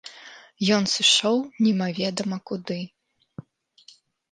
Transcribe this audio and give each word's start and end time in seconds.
Ён 0.77 0.83
сышоў 0.93 1.37
немаведама 1.67 2.37
куды. 2.51 2.81